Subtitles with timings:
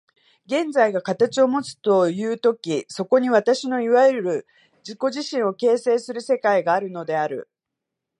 [0.47, 4.47] 現在が形をもつという時、そこに私のいわゆる
[4.79, 7.47] 自己自身を形成する世界があるのである。